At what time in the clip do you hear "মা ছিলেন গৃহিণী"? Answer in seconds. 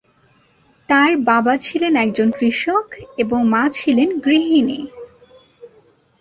3.47-4.79